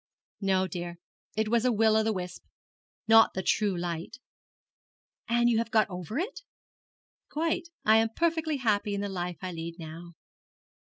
'No, 0.41 0.65
dear, 0.65 0.97
it 1.37 1.47
was 1.47 1.63
a 1.63 1.71
will 1.71 1.95
o' 1.95 2.01
the 2.01 2.11
wisp, 2.11 2.43
not 3.07 3.35
the 3.35 3.43
true 3.43 3.77
light.' 3.77 4.17
'And 5.27 5.47
you 5.47 5.59
have 5.59 5.69
got 5.69 5.91
over 5.91 6.17
it?' 6.17 6.41
'Quite. 7.29 7.69
I 7.85 7.97
am 7.97 8.09
perfectly 8.15 8.57
happy 8.57 8.95
in 8.95 9.01
the 9.01 9.09
life 9.09 9.37
I 9.43 9.51
lead 9.51 9.77
now.' 9.77 10.15